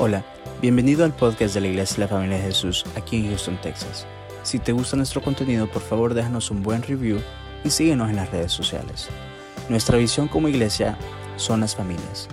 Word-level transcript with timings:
Hola, 0.00 0.24
bienvenido 0.62 1.04
al 1.04 1.12
podcast 1.12 1.54
de 1.54 1.60
la 1.60 1.66
Iglesia 1.66 1.96
de 1.96 2.02
la 2.02 2.08
Familia 2.08 2.36
de 2.36 2.44
Jesús 2.44 2.84
aquí 2.94 3.16
en 3.16 3.30
Houston, 3.30 3.60
Texas. 3.60 4.06
Si 4.44 4.60
te 4.60 4.70
gusta 4.70 4.96
nuestro 4.96 5.20
contenido, 5.20 5.68
por 5.68 5.82
favor 5.82 6.14
déjanos 6.14 6.52
un 6.52 6.62
buen 6.62 6.84
review 6.84 7.18
y 7.64 7.70
síguenos 7.70 8.08
en 8.08 8.14
las 8.14 8.30
redes 8.30 8.52
sociales. 8.52 9.08
Nuestra 9.68 9.98
visión 9.98 10.28
como 10.28 10.46
iglesia 10.46 10.96
son 11.34 11.62
las 11.62 11.74
familias. 11.74 12.28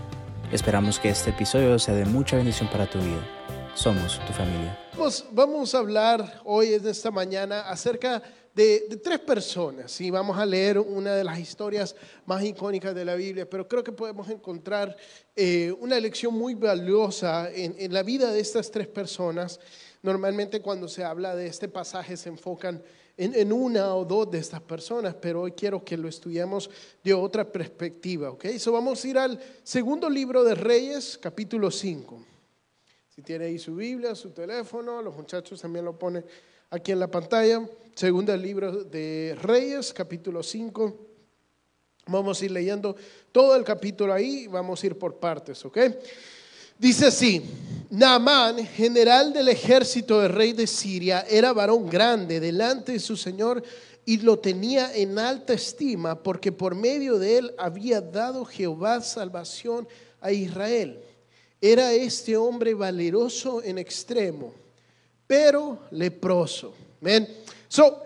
Esperamos 0.51 0.99
que 0.99 1.09
este 1.09 1.31
episodio 1.31 1.79
sea 1.79 1.95
de 1.95 2.05
mucha 2.05 2.35
bendición 2.35 2.69
para 2.69 2.87
tu 2.87 2.99
vida. 2.99 3.27
Somos 3.73 4.23
tu 4.27 4.33
familia. 4.33 4.77
Vamos, 4.95 5.25
vamos 5.31 5.73
a 5.73 5.79
hablar 5.79 6.41
hoy, 6.43 6.75
en 6.75 6.87
esta 6.87 7.09
mañana, 7.09 7.61
acerca 7.61 8.21
de, 8.55 8.99
tres 9.03 9.19
personas 9.19 9.99
y 9.99 10.09
vamos 10.09 10.37
a 10.37 10.45
leer 10.45 10.79
una 10.79 11.13
de 11.13 11.23
las 11.23 11.37
historias 11.37 11.95
más 12.25 12.43
icónicas 12.43 12.95
de 12.95 13.03
la 13.03 13.15
Biblia, 13.15 13.47
pero 13.49 13.67
creo 13.67 13.83
que 13.83 13.91
podemos 13.91 14.29
encontrar 14.29 14.95
eh, 15.35 15.73
una 15.79 15.99
lección 15.99 16.33
muy 16.33 16.55
valiosa 16.55 17.51
en, 17.51 17.75
en, 17.77 17.93
la 17.93 18.01
vida 18.01 18.31
de 18.31 18.39
estas 18.39 18.71
tres 18.71 18.87
personas. 18.87 19.59
Normalmente 20.01 20.61
cuando 20.61 20.87
se 20.87 21.03
habla 21.03 21.35
de 21.35 21.47
este 21.47 21.67
pasaje 21.67 22.15
se 22.15 22.29
enfocan 22.29 22.81
en, 23.17 23.35
en, 23.35 23.51
una 23.51 23.93
o 23.93 24.05
dos 24.05 24.31
de 24.31 24.39
estas 24.39 24.61
personas, 24.61 25.15
pero 25.15 25.41
hoy 25.41 25.51
quiero 25.51 25.83
que 25.83 25.97
lo 25.97 26.07
estudiemos 26.07 26.69
de 27.03 27.13
otra 27.13 27.51
perspectiva, 27.51 28.29
¿ok? 28.31 28.45
So 28.57 28.71
vamos 28.71 29.03
a 29.03 29.07
ir 29.07 29.17
al 29.17 29.39
segundo 29.63 30.09
libro 30.09 30.43
de 30.45 30.55
Reyes, 30.55 31.17
capítulo 31.21 31.69
5. 31.69 32.23
Si 33.09 33.21
tiene 33.21 33.45
ahí 33.45 33.59
su 33.59 33.75
Biblia, 33.75 34.15
su 34.15 34.31
teléfono, 34.31 35.01
los 35.01 35.15
muchachos 35.15 35.61
también 35.61 35.85
lo 35.85 35.97
ponen 35.97 36.25
aquí 36.69 36.91
en 36.91 36.99
la 36.99 37.09
pantalla. 37.09 37.67
Segundo 37.95 38.35
libro 38.35 38.83
de 38.83 39.37
Reyes, 39.41 39.93
capítulo 39.93 40.43
5. 40.43 40.95
Vamos 42.07 42.41
a 42.41 42.45
ir 42.45 42.51
leyendo 42.51 42.95
todo 43.31 43.55
el 43.55 43.63
capítulo 43.63 44.13
ahí, 44.13 44.47
vamos 44.47 44.83
a 44.83 44.85
ir 44.85 44.97
por 44.97 45.15
partes, 45.15 45.63
¿ok? 45.65 45.77
Dice 46.77 47.07
así, 47.07 47.41
Naamán, 47.89 48.65
general 48.67 49.31
del 49.31 49.47
ejército 49.47 50.19
del 50.19 50.33
rey 50.33 50.53
de 50.53 50.67
Siria, 50.67 51.25
era 51.29 51.53
varón 51.53 51.89
grande 51.89 52.39
delante 52.39 52.91
de 52.91 52.99
su 52.99 53.15
señor 53.15 53.63
y 54.05 54.17
lo 54.17 54.37
tenía 54.37 54.93
en 54.93 55.17
alta 55.17 55.53
estima 55.53 56.21
porque 56.21 56.51
por 56.51 56.75
medio 56.75 57.17
de 57.17 57.37
él 57.37 57.55
había 57.57 58.01
dado 58.01 58.45
Jehová 58.45 59.01
salvación 59.01 59.87
a 60.21 60.31
Israel. 60.31 60.99
Era 61.61 61.93
este 61.93 62.37
hombre 62.37 62.73
valeroso 62.73 63.63
en 63.63 63.77
extremo, 63.77 64.53
pero 65.27 65.79
leproso. 65.91 66.73
¿Ven? 67.01 67.27
So, 67.67 68.03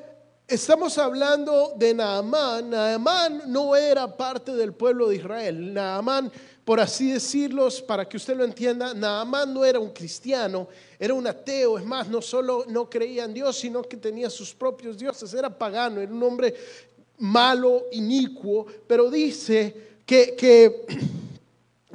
estamos 0.47 0.97
hablando 0.97 1.73
de 1.75 1.93
Naamán. 1.93 2.69
Naamán 2.69 3.43
no 3.47 3.75
era 3.75 4.15
parte 4.15 4.53
del 4.53 4.73
pueblo 4.73 5.09
de 5.09 5.17
Israel. 5.17 5.73
Naamán, 5.73 6.31
por 6.65 6.79
así 6.79 7.11
decirlo, 7.11 7.67
para 7.87 8.07
que 8.07 8.17
usted 8.17 8.35
lo 8.35 8.43
entienda, 8.43 8.93
Naamán 8.93 9.53
no 9.53 9.63
era 9.63 9.79
un 9.79 9.91
cristiano, 9.91 10.67
era 10.97 11.13
un 11.13 11.27
ateo. 11.27 11.77
Es 11.77 11.85
más, 11.85 12.07
no 12.07 12.21
solo 12.21 12.65
no 12.67 12.89
creía 12.89 13.25
en 13.25 13.33
Dios, 13.33 13.57
sino 13.57 13.83
que 13.83 13.97
tenía 13.97 14.29
sus 14.29 14.53
propios 14.53 14.97
dioses. 14.97 15.33
Era 15.33 15.49
pagano, 15.49 16.01
era 16.01 16.11
un 16.11 16.23
hombre 16.23 16.55
malo, 17.19 17.85
inicuo, 17.91 18.65
pero 18.87 19.09
dice 19.11 19.89
que, 20.05 20.35
que 20.35 20.85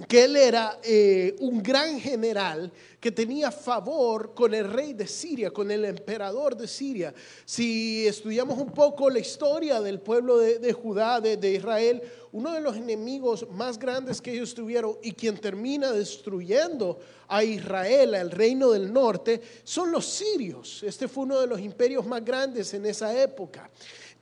que 0.08 0.24
él 0.24 0.34
era 0.36 0.80
eh, 0.82 1.36
un 1.38 1.62
gran 1.62 2.00
general 2.00 2.70
que 2.98 3.12
tenía 3.12 3.52
favor 3.52 4.34
con 4.34 4.52
el 4.52 4.68
rey 4.68 4.92
de 4.92 5.06
Siria, 5.06 5.52
con 5.52 5.70
el 5.70 5.84
emperador 5.84 6.56
de 6.56 6.66
Siria. 6.66 7.14
Si 7.44 8.04
estudiamos 8.06 8.58
un 8.58 8.72
poco 8.72 9.08
la 9.08 9.20
historia 9.20 9.80
del 9.80 10.00
pueblo 10.00 10.38
de, 10.38 10.72
Judá, 10.72 11.20
de, 11.20 11.36
de, 11.36 11.52
Israel, 11.52 12.02
uno 12.32 12.52
de 12.52 12.60
los 12.60 12.76
enemigos 12.76 13.46
más 13.50 13.78
grandes 13.78 14.20
que 14.20 14.32
ellos 14.32 14.52
tuvieron 14.52 14.98
y 15.00 15.12
quien 15.12 15.38
termina 15.38 15.92
destruyendo 15.92 16.98
a 17.28 17.44
Israel, 17.44 18.16
al 18.16 18.32
reino 18.32 18.72
del 18.72 18.92
norte, 18.92 19.40
son 19.62 19.92
los 19.92 20.06
sirios. 20.06 20.82
Este 20.82 21.06
fue 21.06 21.24
uno 21.24 21.40
de 21.40 21.46
los 21.46 21.60
imperios 21.60 22.04
más 22.04 22.24
grandes 22.24 22.74
en 22.74 22.84
esa 22.86 23.22
época. 23.22 23.70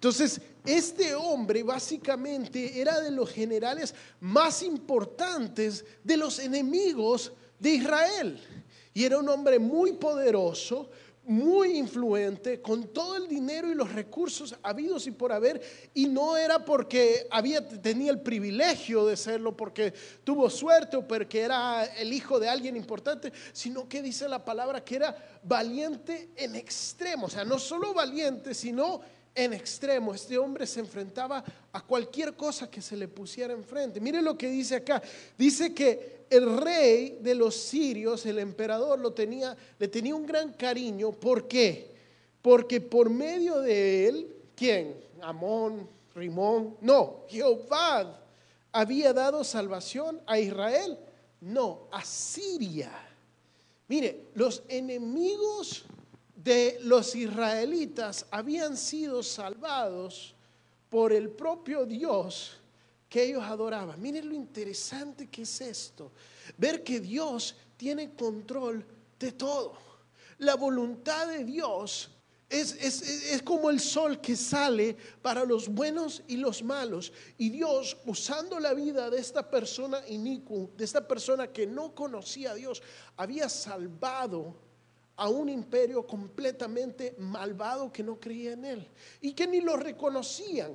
Entonces, 0.03 0.41
este 0.67 1.15
hombre 1.15 1.63
básicamente 1.63 2.81
era 2.81 2.99
de 3.01 3.13
los 3.13 3.31
generales 3.31 3.95
más 4.19 4.65
importantes 4.65 5.85
de 6.03 6.17
los 6.17 6.41
enemigos 6.41 7.33
de 7.61 7.71
Israel. 7.71 8.41
Y 8.93 9.05
era 9.05 9.19
un 9.19 9.29
hombre 9.29 9.61
muy 9.61 9.93
poderoso, 9.93 10.91
muy 11.23 11.79
influente, 11.79 12.61
con 12.61 12.89
todo 12.89 13.15
el 13.15 13.29
dinero 13.29 13.71
y 13.71 13.77
los 13.77 13.93
recursos 13.93 14.57
habidos 14.65 15.07
y 15.07 15.13
por 15.13 15.31
haber. 15.31 15.63
Y 15.95 16.09
no 16.09 16.37
era 16.37 16.65
porque 16.65 17.29
tenía 17.81 18.11
el 18.11 18.23
privilegio 18.23 19.07
de 19.07 19.17
serlo, 19.17 19.57
porque 19.57 19.95
tuvo 20.25 20.51
suerte 20.51 20.97
o 20.97 21.07
porque 21.07 21.43
era 21.43 21.85
el 21.85 22.13
hijo 22.13 22.41
de 22.41 22.49
alguien 22.49 22.77
importante, 22.77 23.33
sino 23.53 23.89
que 23.89 24.03
dice 24.03 24.29
la 24.29 24.45
palabra 24.45 24.85
que 24.85 24.97
era 24.97 25.41
valiente 25.45 26.31
en 26.35 26.57
extremo. 26.57 27.27
O 27.27 27.31
sea, 27.31 27.45
no 27.45 27.61
solo 27.61 27.95
valiente, 27.95 28.53
sino 28.53 29.01
en 29.35 29.53
extremo. 29.53 30.15
Este 30.15 30.39
hombre 30.39 30.67
se 30.67 30.81
enfrentaba 30.81 31.43
a 31.73 31.81
cualquier 31.81 32.35
cosa 32.35 32.71
que 32.71 32.83
se 32.83 32.97
le 32.97 33.09
pusiera 33.09 33.53
enfrente. 33.53 34.01
Mire 34.01 34.23
lo 34.23 34.37
que 34.37 34.49
dice 34.49 34.77
acá. 34.77 35.03
Dice 35.37 35.75
que 35.75 36.27
el 36.31 36.59
rey 36.59 37.19
de 37.21 37.35
los 37.35 37.57
sirios, 37.57 38.25
el 38.27 38.39
emperador, 38.39 38.99
lo 38.99 39.13
tenía, 39.13 39.57
le 39.79 39.89
tenía 39.89 40.15
un 40.15 40.27
gran 40.27 40.53
cariño. 40.53 41.13
¿Por 41.13 41.47
qué? 41.47 41.91
Porque 42.41 42.81
por 42.81 43.11
medio 43.11 43.61
de 43.61 44.09
él, 44.09 44.37
¿quién? 44.57 44.97
Amón, 45.21 45.89
Rimón. 46.15 46.77
No, 46.81 47.25
Jehová 47.29 48.21
había 48.73 49.13
dado 49.13 49.45
salvación 49.45 50.21
a 50.27 50.39
Israel. 50.39 50.99
No, 51.41 51.89
a 51.91 52.05
Siria. 52.05 52.91
Mire, 53.89 54.29
los 54.35 54.63
enemigos 54.69 55.85
de 56.43 56.79
los 56.83 57.15
israelitas 57.15 58.27
habían 58.31 58.77
sido 58.77 59.23
salvados 59.23 60.35
por 60.89 61.13
el 61.13 61.31
propio 61.31 61.87
Dios 61.87 62.59
que 63.09 63.25
ellos 63.25 63.43
adoraban. 63.45 64.01
Miren 64.01 64.29
lo 64.29 64.35
interesante 64.35 65.29
que 65.29 65.43
es 65.43 65.61
esto. 65.61 66.11
Ver 66.57 66.83
que 66.83 67.01
Dios 67.01 67.55
tiene 67.77 68.15
control 68.15 68.85
de 69.19 69.33
todo. 69.33 69.75
La 70.39 70.57
voluntad 70.57 71.29
de 71.29 71.45
Dios 71.45 72.11
es, 72.49 72.73
es, 72.75 73.03
es, 73.33 73.43
como 73.43 73.71
el 73.71 73.81
sol 73.81 74.21
que 74.21 74.37
sale 74.37 74.97
para 75.23 75.45
los 75.45 75.69
buenos 75.69 76.23
y 76.27 76.37
los 76.37 76.63
malos. 76.63 77.13
Y 77.39 77.51
Dios, 77.51 77.97
usando 78.05 78.59
la 78.61 78.75
vida 78.75 79.09
de 79.09 79.19
esta 79.19 79.49
persona 79.49 80.03
inicu, 80.09 80.71
de 80.77 80.85
esta 80.85 81.07
persona 81.07 81.47
que 81.47 81.67
no 81.67 81.95
conocía 81.95 82.51
a 82.51 82.55
Dios, 82.55 82.83
había 83.17 83.49
salvado 83.49 84.55
a 85.23 85.29
un 85.29 85.49
imperio 85.49 86.05
completamente 86.05 87.15
malvado 87.17 87.93
que 87.93 88.03
no 88.03 88.19
creía 88.19 88.55
en 88.55 88.65
él 88.65 88.89
y 89.21 89.35
que 89.35 89.47
ni 89.47 89.61
lo 89.61 89.77
reconocían. 89.77 90.73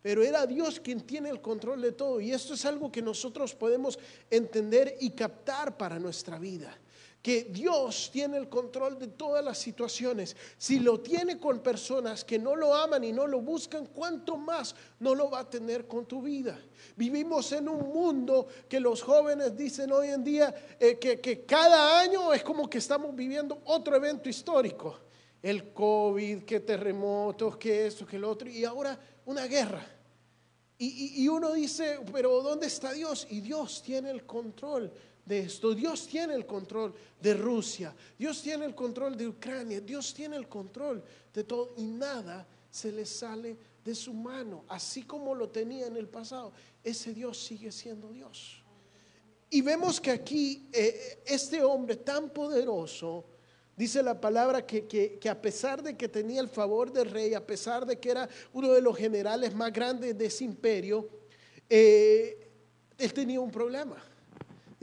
Pero 0.00 0.22
era 0.22 0.46
Dios 0.46 0.78
quien 0.78 1.00
tiene 1.00 1.28
el 1.28 1.40
control 1.40 1.82
de 1.82 1.90
todo. 1.90 2.20
Y 2.20 2.30
esto 2.30 2.54
es 2.54 2.64
algo 2.66 2.92
que 2.92 3.02
nosotros 3.02 3.52
podemos 3.52 3.98
entender 4.30 4.96
y 5.00 5.10
captar 5.10 5.76
para 5.76 5.98
nuestra 5.98 6.38
vida 6.38 6.78
que 7.24 7.44
Dios 7.44 8.10
tiene 8.12 8.36
el 8.36 8.50
control 8.50 8.98
de 8.98 9.06
todas 9.06 9.42
las 9.42 9.56
situaciones. 9.56 10.36
Si 10.58 10.78
lo 10.78 11.00
tiene 11.00 11.38
con 11.38 11.60
personas 11.60 12.22
que 12.22 12.38
no 12.38 12.54
lo 12.54 12.74
aman 12.74 13.02
y 13.02 13.12
no 13.12 13.26
lo 13.26 13.40
buscan, 13.40 13.86
¿cuánto 13.86 14.36
más 14.36 14.76
no 15.00 15.14
lo 15.14 15.30
va 15.30 15.38
a 15.38 15.48
tener 15.48 15.88
con 15.88 16.04
tu 16.04 16.20
vida? 16.20 16.60
Vivimos 16.96 17.50
en 17.52 17.70
un 17.70 17.88
mundo 17.88 18.46
que 18.68 18.78
los 18.78 19.02
jóvenes 19.02 19.56
dicen 19.56 19.90
hoy 19.90 20.08
en 20.08 20.22
día 20.22 20.54
eh, 20.78 20.98
que, 20.98 21.18
que 21.18 21.46
cada 21.46 21.98
año 21.98 22.30
es 22.34 22.42
como 22.42 22.68
que 22.68 22.76
estamos 22.76 23.16
viviendo 23.16 23.62
otro 23.64 23.96
evento 23.96 24.28
histórico. 24.28 25.00
El 25.42 25.72
COVID, 25.72 26.42
que 26.42 26.60
terremotos, 26.60 27.56
que 27.56 27.86
esto, 27.86 28.06
que 28.06 28.18
lo 28.18 28.30
otro, 28.30 28.50
y 28.50 28.66
ahora 28.66 29.00
una 29.24 29.46
guerra. 29.46 29.82
Y, 30.76 30.88
y, 30.88 31.24
y 31.24 31.28
uno 31.28 31.54
dice, 31.54 32.00
pero 32.12 32.42
¿dónde 32.42 32.66
está 32.66 32.92
Dios? 32.92 33.26
Y 33.30 33.40
Dios 33.40 33.82
tiene 33.82 34.10
el 34.10 34.26
control 34.26 34.92
de 35.24 35.40
esto. 35.40 35.74
Dios 35.74 36.06
tiene 36.06 36.34
el 36.34 36.46
control 36.46 36.94
de 37.20 37.34
Rusia, 37.34 37.94
Dios 38.18 38.42
tiene 38.42 38.64
el 38.64 38.74
control 38.74 39.16
de 39.16 39.28
Ucrania, 39.28 39.80
Dios 39.80 40.12
tiene 40.12 40.36
el 40.36 40.48
control 40.48 41.02
de 41.32 41.44
todo 41.44 41.74
y 41.76 41.84
nada 41.84 42.46
se 42.70 42.92
le 42.92 43.06
sale 43.06 43.56
de 43.84 43.94
su 43.94 44.12
mano, 44.12 44.64
así 44.68 45.02
como 45.02 45.34
lo 45.34 45.48
tenía 45.48 45.86
en 45.86 45.96
el 45.96 46.08
pasado. 46.08 46.52
Ese 46.82 47.12
Dios 47.12 47.38
sigue 47.38 47.70
siendo 47.70 48.10
Dios. 48.10 48.62
Y 49.50 49.60
vemos 49.60 50.00
que 50.00 50.10
aquí 50.10 50.68
eh, 50.72 51.22
este 51.26 51.62
hombre 51.62 51.96
tan 51.96 52.30
poderoso, 52.30 53.24
dice 53.76 54.02
la 54.02 54.20
palabra 54.20 54.66
que, 54.66 54.86
que, 54.86 55.28
a 55.28 55.40
pesar 55.40 55.82
de 55.82 55.96
que 55.96 56.08
tenía 56.08 56.40
el 56.40 56.48
favor 56.48 56.92
del 56.92 57.10
rey, 57.10 57.34
a 57.34 57.46
pesar 57.46 57.86
de 57.86 58.00
que 58.00 58.10
era 58.10 58.28
uno 58.52 58.72
de 58.72 58.80
los 58.80 58.96
generales 58.96 59.54
más 59.54 59.72
grandes 59.72 60.16
de 60.16 60.26
ese 60.26 60.44
imperio, 60.44 61.08
eh, 61.68 62.50
él 62.98 63.12
tenía 63.12 63.40
un 63.40 63.50
problema. 63.50 64.02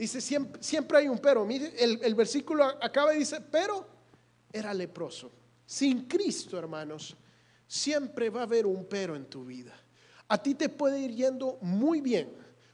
Dice, 0.02 0.20
siempre, 0.20 0.60
siempre 0.60 0.98
hay 0.98 1.06
un 1.06 1.20
pero. 1.20 1.46
Mire, 1.46 1.74
el, 1.78 2.14
versículo 2.16 2.64
acaba 2.64 3.14
y 3.14 3.20
dice, 3.20 3.40
pero 3.40 3.86
era 4.52 4.74
leproso. 4.74 5.30
Sin 5.64 6.08
Cristo, 6.08 6.58
hermanos, 6.58 7.16
siempre 7.68 8.28
va 8.28 8.40
a 8.40 8.42
haber 8.42 8.66
un 8.66 8.84
pero 8.84 9.14
en 9.14 9.26
tu 9.26 9.44
vida. 9.44 9.72
A 10.26 10.42
ti 10.42 10.56
te 10.56 10.68
puede 10.68 10.98
ir 10.98 11.14
yendo 11.14 11.56
muy 11.60 12.00
bien. 12.00 12.32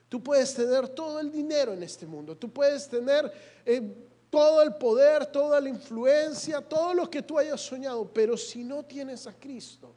Tú 0.09 0.23
puedes 0.23 0.55
tener 0.55 0.89
todo 0.89 1.21
el 1.21 1.31
dinero 1.31 1.75
en 1.75 1.83
este 1.83 2.07
mundo. 2.07 2.35
Tú 2.35 2.51
puedes 2.51 2.89
tener 2.89 3.31
eh, 3.67 3.95
todo 4.31 4.63
el 4.63 4.77
poder, 4.77 5.27
toda 5.27 5.61
la 5.61 5.69
influencia, 5.69 6.63
todo 6.63 6.95
lo 6.95 7.11
que 7.11 7.21
tú 7.21 7.39
hayas 7.39 7.61
soñado, 7.61 8.11
pero 8.11 8.39
si 8.39 8.65
no 8.65 8.87
tienes 8.87 9.27
a 9.27 9.35
Cristo, 9.35 9.95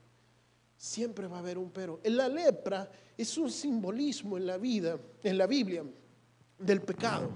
siempre 0.76 1.28
va 1.28 1.38
a 1.38 1.40
haber 1.40 1.58
un 1.58 1.72
pero. 1.72 2.02
La 2.04 2.28
lepra 2.28 2.92
es 3.18 3.38
un 3.38 3.50
simbolismo 3.50 4.36
en 4.36 4.48
la 4.48 4.58
vida, 4.58 5.00
en 5.24 5.38
la 5.38 5.48
Biblia, 5.48 5.86
del 6.62 6.82
pecado. 6.82 7.30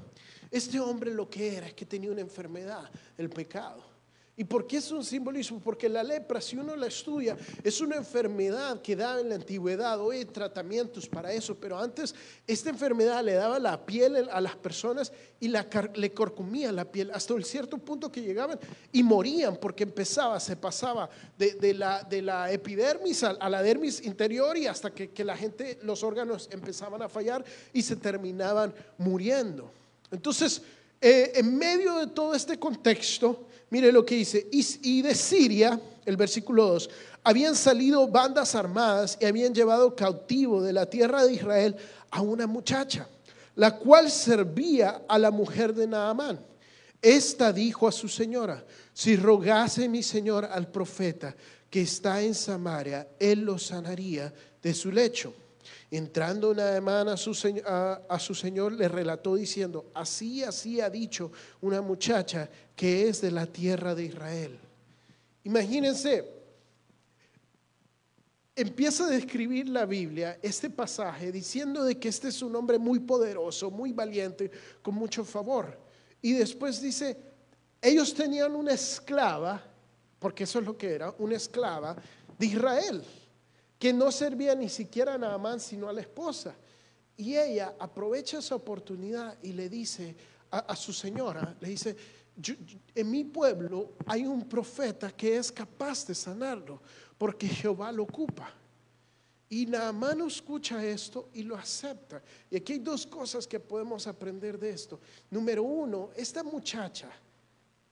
Este 0.52 0.80
hombre 0.80 1.14
lo 1.14 1.30
que 1.30 1.58
era 1.58 1.68
es 1.68 1.74
que 1.74 1.86
tenía 1.86 2.12
una 2.12 2.22
enfermedad, 2.22 2.90
el 3.18 3.30
pecado. 3.30 3.95
¿Y 4.38 4.44
por 4.44 4.68
qué 4.68 4.78
es 4.78 4.92
un 4.92 5.04
simbolismo? 5.04 5.62
Porque 5.62 5.88
la 5.88 6.04
lepra, 6.04 6.42
si 6.42 6.58
uno 6.58 6.76
la 6.76 6.88
estudia, 6.88 7.38
es 7.64 7.80
una 7.80 7.96
enfermedad 7.96 8.82
que 8.82 8.94
da 8.94 9.22
en 9.22 9.30
la 9.30 9.36
antigüedad. 9.36 9.98
Hoy 10.02 10.26
tratamientos 10.26 11.08
para 11.08 11.32
eso, 11.32 11.56
pero 11.56 11.80
antes 11.80 12.14
esta 12.46 12.70
enfermedad 12.70 13.24
le 13.24 13.34
daba 13.34 13.60
la 13.60 13.86
piel 13.86 14.28
a 14.30 14.42
las 14.42 14.58
personas 14.58 15.14
y 15.40 15.48
le 15.48 16.14
corcumía 16.14 16.74
la 16.74 16.84
piel 16.84 17.12
hasta 17.12 17.34
el 17.34 17.46
cierto 17.46 17.78
punto 17.78 18.12
que 18.12 18.22
llegaban 18.22 18.60
y 18.92 19.04
morían 19.04 19.56
porque 19.56 19.84
empezaba, 19.84 20.38
se 20.42 20.58
pasaba 20.58 21.10
de, 21.38 21.74
la, 21.74 22.04
de 22.04 22.22
la, 22.22 22.52
epidermis 22.52 23.24
a, 23.24 23.50
la 23.50 23.64
dermis 23.64 24.06
interior 24.06 24.58
y 24.58 24.68
hasta 24.68 24.94
que, 24.94 25.12
que 25.12 25.24
la 25.24 25.38
gente, 25.38 25.80
los 25.84 26.04
órganos 26.04 26.50
empezaban 26.52 27.02
a 27.02 27.08
fallar 27.08 27.46
y 27.72 27.82
se 27.82 27.96
terminaban 27.96 28.74
muriendo. 28.98 29.72
Entonces, 30.12 30.62
eh, 31.02 31.34
en 31.36 31.58
medio 31.58 32.00
de 32.00 32.08
todo 32.08 32.34
este 32.34 32.58
contexto, 32.58 33.48
mire 33.70 33.92
lo 33.92 34.06
que 34.06 34.16
dice, 34.16 34.48
y, 34.52 35.02
de 35.02 35.16
Siria, 35.16 35.80
el 36.06 36.18
versículo 36.18 36.68
2, 36.68 36.90
habían 37.24 37.56
salido 37.56 38.08
bandas 38.08 38.56
armadas 38.56 39.18
y 39.20 39.26
habían 39.26 39.54
llevado 39.54 39.96
cautivo 39.96 40.62
de 40.62 40.74
la 40.74 40.86
tierra 40.86 41.26
de 41.26 41.34
Israel 41.34 41.76
a 42.12 42.22
una 42.22 42.48
muchacha, 42.48 43.08
la 43.56 43.78
cual 43.78 44.12
servía 44.12 45.04
a 45.08 45.18
la 45.18 45.32
mujer 45.32 45.74
de 45.74 45.88
Naamán. 45.88 46.40
Esta 47.02 47.52
dijo 47.54 47.88
a 47.88 47.92
su 47.92 48.08
señora, 48.08 48.66
si 48.94 49.16
rogase 49.16 49.88
mi 49.90 50.02
señor 50.02 50.46
al 50.46 50.72
profeta 50.72 51.36
que 51.70 51.82
está 51.82 52.22
en 52.22 52.34
Samaria, 52.34 53.08
él 53.20 53.42
lo 53.42 53.58
sanaría 53.58 54.34
de 54.62 54.74
su 54.74 54.92
lecho. 54.92 55.34
Entrando 55.92 56.54
Naamán 56.54 57.10
a 57.10 57.18
su, 57.18 57.32
a, 57.66 58.20
su 58.20 58.36
señor, 58.36 58.74
le 58.74 58.88
relató 58.88 59.36
diciendo, 59.36 59.92
así, 59.94 60.44
así 60.44 60.82
ha 60.82 60.90
dicho 60.90 61.32
una 61.62 61.82
muchacha 61.82 62.50
que 62.76 63.08
es 63.08 63.22
de 63.22 63.32
la 63.32 63.46
tierra 63.46 63.96
de 63.96 64.06
Israel. 64.06 64.60
Imagínense, 65.44 66.26
empieza 68.56 69.06
a 69.06 69.10
describir 69.10 69.70
la 69.70 69.86
Biblia 69.86 70.40
este 70.42 70.70
pasaje 70.70 71.32
diciendo 71.32 71.84
de 71.84 72.00
que 72.00 72.10
este 72.10 72.30
es 72.30 72.42
un 72.42 72.56
hombre 72.56 72.78
muy 72.78 73.00
poderoso, 73.00 73.70
muy 73.70 73.92
valiente, 73.92 74.50
con 74.82 74.96
mucho 74.96 75.24
favor. 75.24 75.78
Y 76.22 76.34
después 76.34 76.82
dice, 76.82 77.18
ellos 77.82 78.14
tenían 78.14 78.56
una 78.56 78.74
esclava, 78.74 79.64
porque 80.20 80.46
eso 80.46 80.60
es 80.60 80.66
lo 80.66 80.78
que 80.78 80.94
era, 80.94 81.14
una 81.20 81.36
esclava 81.36 81.96
de 82.38 82.46
Israel 82.46 83.04
que 83.86 83.94
no 83.94 84.12
servía 84.12 84.56
ni 84.56 84.68
siquiera 84.68 85.14
a 85.14 85.18
Naamán, 85.20 85.60
sino 85.60 85.88
a 85.88 85.94
la 85.94 86.02
esposa. 86.02 86.56
Y 87.16 87.36
ella 87.36 87.76
aprovecha 87.78 88.40
esa 88.40 88.56
oportunidad 88.56 89.38
y 89.44 89.54
le 89.54 89.70
dice 89.70 90.16
a, 90.50 90.76
su 90.76 90.92
señora, 90.92 91.56
le 91.62 91.70
dice, 91.70 91.96
en 92.96 93.12
mi 93.12 93.26
pueblo 93.26 93.94
hay 94.08 94.26
un 94.26 94.50
profeta 94.50 95.12
que 95.12 95.38
es 95.38 95.52
capaz 95.52 96.08
de 96.08 96.16
sanarlo, 96.16 96.82
porque 97.16 97.48
Jehová 97.48 97.92
lo 97.92 98.02
ocupa. 98.02 98.52
Y 99.50 99.68
Naamán 99.68 100.22
escucha 100.22 100.84
esto 100.84 101.30
y 101.36 101.44
lo 101.44 101.56
acepta. 101.56 102.24
Y 102.50 102.58
aquí 102.58 102.74
hay 102.74 102.80
dos 102.80 103.06
cosas 103.06 103.46
que 103.46 103.60
podemos 103.60 104.08
aprender 104.08 104.58
de 104.58 104.72
esto. 104.72 105.00
Número 105.30 105.62
uno, 105.62 106.10
esta 106.16 106.42
muchacha 106.42 107.12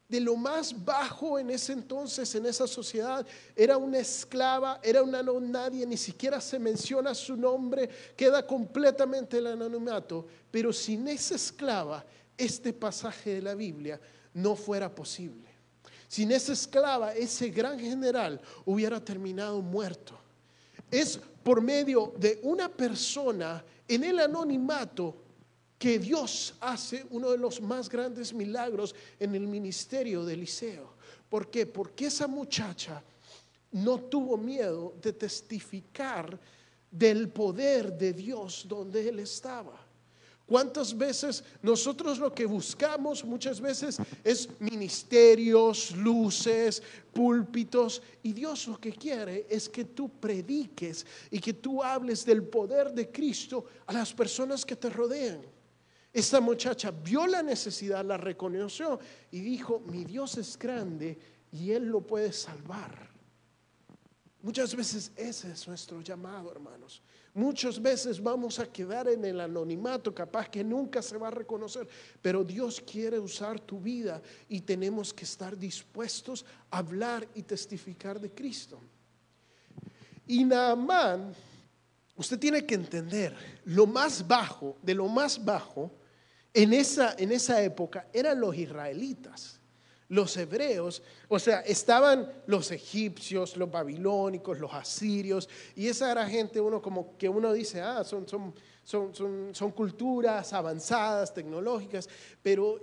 de 0.07 0.19
lo 0.19 0.35
más 0.35 0.83
bajo 0.83 1.39
en 1.39 1.49
ese 1.49 1.73
entonces, 1.73 2.33
en 2.35 2.45
esa 2.45 2.67
sociedad. 2.67 3.25
Era 3.55 3.77
una 3.77 3.99
esclava, 3.99 4.79
era 4.83 5.01
una 5.01 5.23
no 5.23 5.39
nadie, 5.39 5.85
ni 5.85 5.97
siquiera 5.97 6.39
se 6.39 6.59
menciona 6.59 7.15
su 7.15 7.35
nombre, 7.35 7.89
queda 8.15 8.45
completamente 8.45 9.37
el 9.37 9.47
anonimato. 9.47 10.27
Pero 10.51 10.71
sin 10.71 11.07
esa 11.07 11.35
esclava, 11.35 12.05
este 12.37 12.73
pasaje 12.73 13.35
de 13.35 13.41
la 13.41 13.55
Biblia 13.55 13.99
no 14.33 14.55
fuera 14.55 14.93
posible. 14.93 15.49
Sin 16.07 16.31
esa 16.31 16.53
esclava, 16.53 17.13
ese 17.13 17.49
gran 17.49 17.79
general 17.79 18.39
hubiera 18.65 19.03
terminado 19.03 19.61
muerto. 19.61 20.19
Es 20.91 21.19
por 21.43 21.59
medio 21.59 22.13
de 22.17 22.39
una 22.43 22.69
persona 22.69 23.65
en 23.87 24.03
el 24.03 24.19
anonimato 24.19 25.22
que 25.83 25.99
Dios 25.99 26.53
hace 26.61 27.05
uno 27.09 27.31
de 27.31 27.37
los 27.37 27.59
más 27.59 27.89
grandes 27.89 28.33
milagros 28.33 28.95
en 29.19 29.35
el 29.35 29.45
ministerio 29.45 30.23
de 30.23 30.35
Eliseo. 30.35 30.93
¿Por 31.27 31.51
qué? 31.51 31.65
Porque 31.65 32.05
esa 32.05 32.25
muchacha 32.25 33.03
no 33.73 33.99
tuvo 33.99 34.37
miedo 34.37 34.95
de 35.01 35.11
testificar 35.11 36.39
del 36.89 37.27
poder 37.27 37.97
de 37.97 38.13
Dios 38.13 38.65
donde 38.65 39.09
él 39.09 39.19
estaba. 39.19 39.77
¿Cuántas 40.45 40.97
veces 40.97 41.43
nosotros 41.61 42.17
lo 42.17 42.33
que 42.33 42.45
buscamos 42.45 43.25
muchas 43.25 43.59
veces 43.59 43.97
es 44.23 44.47
ministerios, 44.61 45.91
luces, 45.97 46.81
púlpitos 47.11 48.01
y 48.21 48.31
Dios 48.31 48.67
lo 48.67 48.79
que 48.79 48.93
quiere 48.93 49.47
es 49.49 49.67
que 49.67 49.83
tú 49.83 50.07
prediques 50.07 51.05
y 51.29 51.39
que 51.39 51.51
tú 51.51 51.83
hables 51.83 52.23
del 52.23 52.41
poder 52.43 52.93
de 52.93 53.11
Cristo 53.11 53.65
a 53.85 53.91
las 53.91 54.13
personas 54.13 54.65
que 54.65 54.77
te 54.77 54.89
rodean? 54.89 55.41
Esta 56.13 56.39
muchacha 56.39 56.91
vio 56.91 57.25
la 57.25 57.41
necesidad, 57.41 58.05
la 58.05 58.17
reconoció 58.17 58.99
y 59.31 59.39
dijo, 59.39 59.79
mi 59.79 60.05
Dios 60.05 60.37
es 60.37 60.57
grande 60.59 61.17
y 61.51 61.71
Él 61.71 61.85
lo 61.85 62.01
puede 62.01 62.31
salvar. 62.31 63.11
Muchas 64.43 64.75
veces 64.75 65.11
ese 65.15 65.51
es 65.51 65.67
nuestro 65.67 66.01
llamado, 66.01 66.51
hermanos. 66.51 67.01
Muchas 67.33 67.81
veces 67.81 68.21
vamos 68.21 68.59
a 68.59 68.71
quedar 68.71 69.07
en 69.07 69.25
el 69.25 69.39
anonimato, 69.41 70.13
capaz 70.13 70.49
que 70.49 70.63
nunca 70.63 71.01
se 71.01 71.17
va 71.17 71.29
a 71.29 71.31
reconocer, 71.31 71.87
pero 72.21 72.43
Dios 72.43 72.79
quiere 72.79 73.17
usar 73.17 73.59
tu 73.59 73.79
vida 73.79 74.21
y 74.47 74.61
tenemos 74.61 75.13
que 75.13 75.23
estar 75.23 75.57
dispuestos 75.57 76.45
a 76.69 76.77
hablar 76.77 77.27
y 77.33 77.41
testificar 77.41 78.19
de 78.19 78.31
Cristo. 78.31 78.79
Y 80.27 80.43
Naamán, 80.43 81.33
usted 82.15 82.37
tiene 82.37 82.65
que 82.65 82.75
entender, 82.75 83.35
lo 83.65 83.87
más 83.87 84.27
bajo, 84.27 84.77
de 84.83 84.93
lo 84.93 85.07
más 85.07 85.43
bajo, 85.43 85.89
en 86.53 86.73
esa, 86.73 87.15
en 87.17 87.31
esa 87.31 87.61
época 87.63 88.07
eran 88.13 88.39
los 88.39 88.55
israelitas, 88.55 89.59
los 90.09 90.37
hebreos, 90.37 91.01
o 91.27 91.39
sea, 91.39 91.61
estaban 91.61 92.31
los 92.45 92.71
egipcios, 92.71 93.57
los 93.57 93.71
babilónicos, 93.71 94.59
los 94.59 94.71
asirios, 94.71 95.49
y 95.75 95.87
esa 95.87 96.11
era 96.11 96.27
gente, 96.27 96.61
uno 96.61 96.81
como 96.81 97.17
que 97.17 97.27
uno 97.27 97.51
dice, 97.51 97.81
ah, 97.81 98.03
son, 98.03 98.27
son, 98.27 98.53
son, 98.83 99.55
son, 99.55 99.71
culturas 99.71 100.53
avanzadas, 100.53 101.33
tecnológicas, 101.33 102.07
pero 102.43 102.79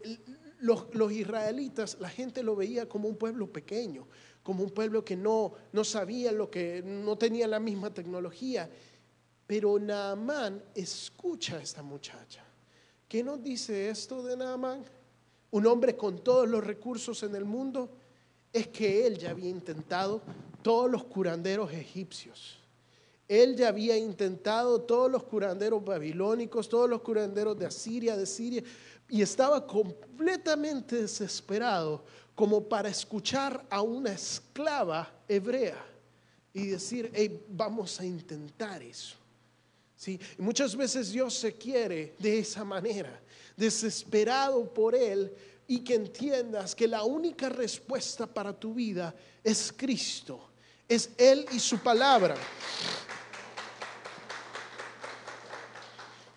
los, 0.59 0.93
los, 0.93 1.13
israelitas, 1.13 1.97
la 2.01 2.09
gente 2.09 2.43
lo 2.43 2.57
veía 2.57 2.89
como 2.89 3.09
un 3.09 3.17
pueblo 3.17 3.53
pequeño, 3.53 4.09
como 4.43 4.65
un 4.65 4.71
pueblo 4.71 5.05
que 5.05 5.17
no, 5.17 5.53
no 5.73 5.85
sabía 5.85 6.33
lo 6.33 6.51
que, 6.51 6.83
no 6.85 7.17
tenía 7.17 7.47
la 7.47 7.61
misma 7.61 7.95
tecnología. 7.95 8.69
Pero 9.47 9.79
Naamán 9.79 10.63
escucha 10.75 11.57
a 11.57 11.63
esta 11.63 11.83
muchacha 11.83 12.50
¿Qué 13.11 13.25
nos 13.25 13.43
dice 13.43 13.91
esto 13.91 14.23
de 14.23 14.37
Naamán? 14.37 14.85
Un 15.51 15.67
hombre 15.67 15.97
con 15.97 16.23
todos 16.23 16.49
los 16.49 16.63
recursos 16.63 17.25
en 17.25 17.35
el 17.35 17.45
mundo 17.45 17.91
es 18.53 18.69
que 18.69 19.05
él 19.05 19.19
ya 19.19 19.31
había 19.31 19.49
intentado 19.49 20.23
todos 20.63 20.89
los 20.89 21.03
curanderos 21.03 21.73
egipcios. 21.73 22.61
Él 23.27 23.57
ya 23.57 23.67
había 23.67 23.97
intentado 23.97 24.83
todos 24.83 25.11
los 25.11 25.25
curanderos 25.25 25.85
babilónicos, 25.85 26.69
todos 26.69 26.89
los 26.89 27.01
curanderos 27.01 27.59
de 27.59 27.67
Asiria, 27.67 28.17
de 28.17 28.27
Siria, 28.27 28.63
y 29.09 29.23
estaba 29.23 29.67
completamente 29.67 31.03
desesperado 31.03 32.05
como 32.37 32.63
para 32.63 32.91
escuchar 32.91 33.67
a 33.71 33.83
una 33.83 34.13
esclava 34.13 35.13
hebrea 35.27 35.85
y 36.55 36.67
decir, 36.67 37.11
vamos 37.49 37.99
a 37.99 38.07
intentar 38.07 38.81
eso. 38.85 39.20
¿Sí? 40.01 40.19
muchas 40.39 40.75
veces 40.75 41.13
Dios 41.13 41.35
se 41.35 41.53
quiere 41.53 42.15
de 42.19 42.39
esa 42.39 42.65
manera, 42.65 43.21
desesperado 43.55 44.73
por 44.73 44.95
Él 44.95 45.31
y 45.69 45.81
que 45.81 45.95
entiendas 45.95 46.75
que 46.75 46.89
la 46.89 47.05
única 47.05 47.51
respuesta 47.51 48.27
para 48.27 48.59
tu 48.59 48.73
vida 48.73 49.15
es 49.45 49.71
Cristo, 49.77 50.49
es 50.89 51.11
Él 51.19 51.45
y 51.53 51.61
su 51.61 51.79
palabra. 51.81 52.35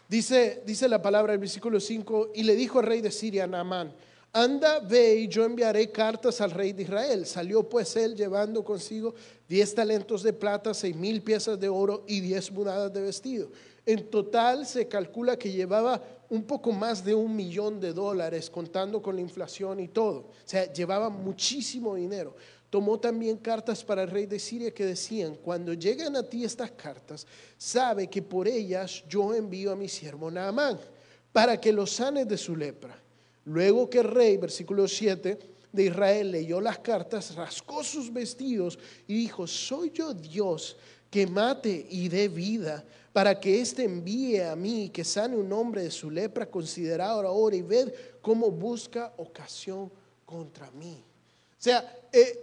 Dice, 0.09 0.61
dice 0.65 0.89
la 0.89 1.01
palabra 1.01 1.31
del 1.31 1.39
versículo 1.39 1.79
5, 1.79 2.31
y 2.35 2.43
le 2.43 2.55
dijo 2.55 2.79
al 2.79 2.85
rey 2.85 2.99
de 2.99 3.11
Siria, 3.11 3.47
Naamán, 3.47 3.95
anda, 4.33 4.79
ve 4.79 5.15
y 5.15 5.27
yo 5.27 5.45
enviaré 5.45 5.91
cartas 5.91 6.41
al 6.41 6.51
rey 6.51 6.73
de 6.73 6.83
Israel. 6.83 7.25
Salió 7.25 7.69
pues 7.69 7.95
él 7.95 8.15
llevando 8.15 8.63
consigo 8.65 9.13
diez 9.47 9.73
talentos 9.73 10.23
de 10.23 10.33
plata, 10.33 10.73
seis 10.73 10.95
mil 10.95 11.21
piezas 11.21 11.59
de 11.59 11.69
oro 11.69 12.03
y 12.07 12.19
diez 12.19 12.51
mudadas 12.51 12.91
de 12.91 13.01
vestido. 13.01 13.51
En 13.85 14.09
total 14.09 14.65
se 14.65 14.87
calcula 14.87 15.37
que 15.37 15.51
llevaba 15.51 16.01
un 16.29 16.43
poco 16.45 16.71
más 16.71 17.03
de 17.05 17.13
un 17.13 17.35
millón 17.35 17.79
de 17.79 17.93
dólares, 17.93 18.49
contando 18.49 19.01
con 19.01 19.15
la 19.15 19.21
inflación 19.21 19.79
y 19.79 19.89
todo. 19.89 20.19
O 20.19 20.33
sea, 20.45 20.71
llevaba 20.71 21.09
muchísimo 21.09 21.93
dinero. 21.95 22.35
Tomó 22.69 22.99
también 22.99 23.37
cartas 23.37 23.83
para 23.83 24.01
el 24.01 24.09
rey 24.09 24.25
de 24.25 24.39
Siria 24.39 24.73
que 24.73 24.85
decían, 24.85 25.35
cuando 25.35 25.73
lleguen 25.73 26.15
a 26.15 26.23
ti 26.23 26.43
estas 26.43 26.71
cartas, 26.71 27.27
sabe 27.55 28.09
que 28.09 28.23
por 28.23 28.47
ellas 28.47 29.03
yo 29.07 29.35
envío 29.35 29.73
a 29.73 29.75
mi 29.75 29.87
siervo 29.87 30.31
Naamán, 30.31 30.79
para 31.31 31.61
que 31.61 31.71
lo 31.71 31.85
sane 31.85 32.25
de 32.25 32.37
su 32.37 32.55
lepra. 32.55 33.02
Luego 33.45 33.89
que 33.89 33.99
el 33.99 34.05
rey, 34.05 34.37
versículo 34.37 34.87
7, 34.87 35.39
de 35.71 35.83
Israel 35.83 36.31
leyó 36.31 36.61
las 36.61 36.79
cartas, 36.79 37.35
rascó 37.35 37.83
sus 37.83 38.13
vestidos 38.13 38.77
y 39.07 39.15
dijo, 39.15 39.47
soy 39.47 39.91
yo 39.91 40.13
Dios 40.13 40.77
que 41.09 41.27
mate 41.27 41.87
y 41.89 42.09
dé 42.09 42.27
vida, 42.27 42.83
para 43.11 43.39
que 43.39 43.61
éste 43.61 43.83
envíe 43.83 44.39
a 44.39 44.55
mí, 44.55 44.89
que 44.89 45.03
sane 45.03 45.35
un 45.35 45.51
hombre 45.53 45.83
de 45.83 45.91
su 45.91 46.09
lepra, 46.09 46.49
considerado 46.49 47.27
ahora 47.27 47.55
y 47.55 47.61
ved 47.61 47.93
cómo 48.21 48.49
busca 48.49 49.13
ocasión 49.17 49.91
contra 50.25 50.71
mí. 50.71 51.03
O 51.51 51.61
sea, 51.63 52.07
eh, 52.11 52.39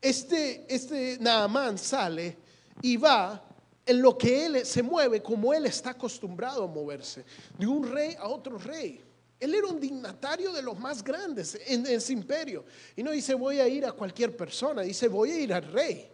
este, 0.00 0.64
este 0.74 1.18
Naamán 1.20 1.76
sale 1.76 2.38
y 2.80 2.96
va 2.96 3.44
en 3.84 4.00
lo 4.00 4.16
que 4.16 4.46
él 4.46 4.64
se 4.64 4.82
mueve 4.82 5.22
como 5.22 5.52
él 5.52 5.66
está 5.66 5.90
acostumbrado 5.90 6.64
a 6.64 6.66
moverse, 6.66 7.24
de 7.58 7.66
un 7.66 7.90
rey 7.90 8.14
a 8.18 8.28
otro 8.28 8.56
rey. 8.58 9.00
Él 9.42 9.56
era 9.56 9.66
un 9.66 9.80
dignatario 9.80 10.52
de 10.52 10.62
los 10.62 10.78
más 10.78 11.02
grandes 11.02 11.58
en 11.66 11.84
ese 11.84 12.12
imperio. 12.12 12.64
Y 12.94 13.02
no 13.02 13.10
dice 13.10 13.34
voy 13.34 13.58
a 13.58 13.66
ir 13.66 13.84
a 13.84 13.90
cualquier 13.90 14.36
persona, 14.36 14.82
dice 14.82 15.08
voy 15.08 15.32
a 15.32 15.40
ir 15.40 15.52
al 15.52 15.64
rey. 15.64 16.08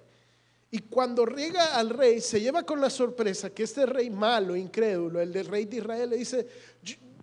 Y 0.71 0.79
cuando 0.79 1.27
llega 1.27 1.77
al 1.77 1.91
rey, 1.91 2.23
se 2.23 2.41
lleva 2.41 2.63
con 2.63 2.81
la 2.81 2.89
sorpresa 2.89 3.51
que 3.51 3.65
este 3.65 3.85
rey 3.85 4.09
malo, 4.09 4.57
incrédulo, 4.57 5.21
el 5.21 5.31
del 5.31 5.47
rey 5.47 5.67
de 5.67 5.77
Israel, 5.77 6.09
le 6.09 6.17
dice, 6.17 6.47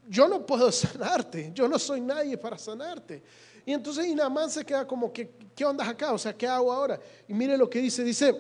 yo, 0.08 0.28
no 0.28 0.46
puedo 0.46 0.72
sanarte, 0.72 1.50
yo 1.56 1.68
no 1.68 1.80
soy 1.80 2.02
nadie 2.02 2.38
para 2.38 2.60
sanarte. 2.60 3.24
Y 3.66 3.74
entonces 3.74 4.06
Inamán 4.06 4.52
se 4.52 4.64
queda 4.64 4.86
como, 4.86 5.12
¿qué, 5.12 5.32
¿qué 5.56 5.66
onda 5.66 5.90
acá? 5.90 6.14
O 6.14 6.20
sea, 6.20 6.38
¿qué 6.38 6.46
hago 6.46 6.72
ahora? 6.72 7.00
Y 7.28 7.34
mire 7.34 7.58
lo 7.58 7.68
que 7.68 7.80
dice, 7.80 8.04
dice, 8.04 8.36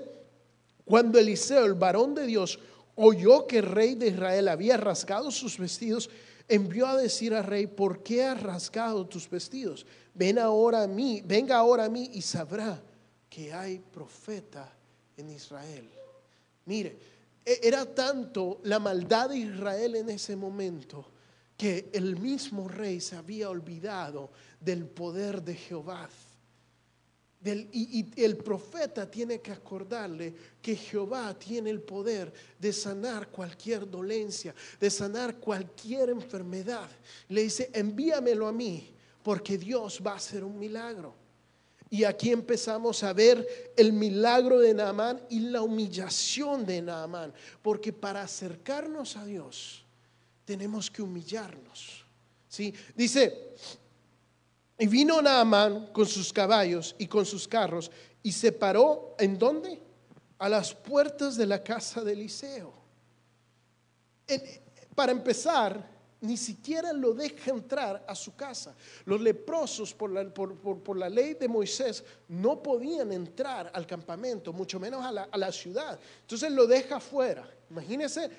cuando 0.85 1.17
Eliseo, 1.17 1.65
el 1.65 1.73
varón 1.73 2.13
de 2.13 2.27
Dios, 2.27 2.59
oyó 2.93 3.47
que 3.47 3.57
el 3.57 3.65
rey 3.65 3.95
de 3.95 4.09
Israel 4.09 4.49
había 4.49 4.77
rasgado 4.77 5.31
sus 5.31 5.57
vestidos, 5.57 6.11
envió 6.47 6.87
a 6.87 6.97
decir 6.97 7.33
al 7.33 7.43
rey, 7.43 7.67
¿por 7.67 8.03
qué 8.03 8.23
has 8.23 8.41
rasgado 8.41 9.05
tus 9.05 9.29
vestidos? 9.29 9.85
Ven 10.13 10.39
ahora 10.39 10.83
a 10.83 10.87
mí, 10.87 11.21
venga 11.25 11.57
ahora 11.57 11.85
a 11.85 11.89
mí 11.89 12.09
y 12.13 12.21
sabrá 12.21 12.81
que 13.29 13.53
hay 13.53 13.79
profeta 13.79 14.71
en 15.17 15.29
Israel. 15.29 15.89
Mire, 16.65 16.97
e-, 17.45 17.59
era 17.63 17.85
tanto 17.85 18.59
la 18.63 18.79
maldad 18.79 19.29
de 19.29 19.37
Israel 19.37 19.95
en 19.95 20.09
ese 20.09 20.35
momento 20.35 21.11
que 21.57 21.89
el 21.93 22.17
mismo 22.17 22.67
rey 22.67 22.99
se 22.99 23.15
había 23.15 23.49
olvidado 23.49 24.31
del 24.59 24.85
poder 24.85 25.41
de 25.41 25.55
Jehová. 25.55 26.09
Y, 27.53 28.23
el 28.23 28.37
profeta 28.37 29.09
tiene 29.09 29.39
que 29.39 29.51
acordarle 29.51 30.33
que 30.61 30.75
Jehová 30.75 31.37
tiene 31.37 31.69
el 31.69 31.81
poder 31.81 32.33
de 32.57 32.73
sanar 32.73 33.29
cualquier 33.29 33.89
dolencia, 33.89 34.55
de 34.79 34.89
sanar 34.89 35.37
cualquier 35.37 36.09
enfermedad. 36.09 36.89
Le 37.29 37.43
dice, 37.43 37.69
envíamelo 37.73 38.47
a 38.47 38.51
mí, 38.51 38.91
porque 39.21 39.57
Dios 39.57 40.01
va 40.05 40.13
a 40.13 40.15
hacer 40.15 40.43
un 40.43 40.57
milagro. 40.57 41.13
Y 41.89 42.03
aquí 42.03 42.31
empezamos 42.31 43.03
a 43.03 43.13
ver 43.13 43.73
el 43.77 43.93
milagro 43.93 44.59
de 44.59 44.73
Naamán 44.73 45.21
y 45.29 45.39
la 45.39 45.61
humillación 45.61 46.65
de 46.65 46.81
Naamán. 46.81 47.33
Porque 47.61 47.93
para 47.93 48.23
acercarnos 48.23 49.15
a 49.15 49.25
Dios 49.25 49.85
tenemos 50.45 50.89
que 50.89 51.01
humillarnos. 51.01 52.05
¿sí? 52.49 52.73
Dice, 52.95 53.53
y 54.77 54.87
vino 54.87 55.21
Naamán 55.21 55.87
con 55.87 56.05
sus 56.05 56.33
caballos 56.33 56.95
y 56.97 57.07
con 57.07 57.25
sus 57.25 57.47
carros 57.47 57.89
y 58.21 58.31
se 58.31 58.51
paró 58.51 59.15
en 59.19 59.37
dónde? 59.37 59.81
A 60.37 60.49
las 60.49 60.73
puertas 60.73 61.37
de 61.37 61.45
la 61.45 61.63
casa 61.63 62.03
de 62.03 62.11
Eliseo. 62.13 62.73
para 64.93 65.11
empezar, 65.11 65.95
ni 66.21 66.35
siquiera 66.35 66.91
lo 66.91 67.13
deja 67.13 67.51
entrar 67.51 68.03
a 68.07 68.15
su 68.15 68.35
casa. 68.35 68.75
Los 69.05 69.21
leprosos 69.21 69.93
por 69.93 70.97
la, 70.97 71.09
ley 71.09 71.35
de 71.35 71.47
Moisés 71.47 72.03
no 72.27 72.61
podían 72.61 73.11
entrar 73.11 73.71
al 73.73 73.85
campamento, 73.85 74.51
mucho 74.51 74.79
menos 74.79 75.05
a 75.05 75.11
la, 75.11 75.23
a 75.31 75.37
la 75.37 75.51
ciudad. 75.51 75.99
Entonces 76.21 76.51
lo 76.51 76.67
deja 76.67 76.99
fuera. 76.99 77.47
Imagínense, 77.69 78.29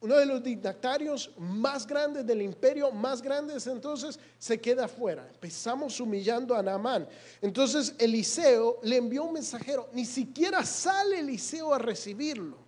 uno 0.00 0.16
de 0.16 0.26
los 0.26 0.42
dignatarios 0.42 1.30
más 1.38 1.86
grandes 1.86 2.26
del 2.26 2.42
imperio, 2.42 2.92
más 2.92 3.22
grandes 3.22 3.66
entonces, 3.66 4.18
se 4.38 4.60
queda 4.60 4.88
fuera. 4.88 5.26
Empezamos 5.32 5.98
humillando 6.00 6.54
a 6.54 6.62
Naamán. 6.62 7.08
Entonces 7.40 7.94
Eliseo 7.98 8.78
le 8.82 8.96
envió 8.96 9.24
un 9.24 9.32
mensajero, 9.32 9.88
ni 9.92 10.04
siquiera 10.04 10.64
sale 10.64 11.20
Eliseo 11.20 11.72
a 11.72 11.78
recibirlo, 11.78 12.58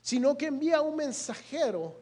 sino 0.00 0.38
que 0.38 0.46
envía 0.46 0.80
un 0.80 0.96
mensajero 0.96 2.00